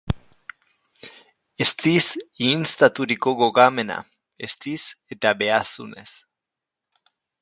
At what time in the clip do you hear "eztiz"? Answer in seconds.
1.65-2.07, 4.49-4.79